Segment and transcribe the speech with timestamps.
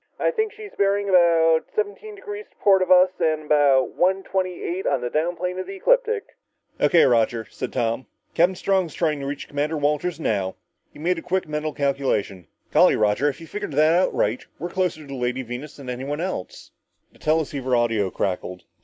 [0.19, 4.63] "I think she's bearing about seventeen degrees to port of us, and about one twenty
[4.63, 6.35] eight on the down plane of the ecliptic."
[6.79, 8.07] "O.K., Roger," said Tom.
[8.33, 10.55] "Captain Strong's trying to reach Commander Walters now."
[10.91, 12.47] He made a quick mental calculation.
[12.71, 16.19] "Golly, Roger if you've figured it right, we're closer to the Lady Venus than anyone
[16.19, 16.71] else!"
[17.13, 18.63] The teleceiver audio crackled.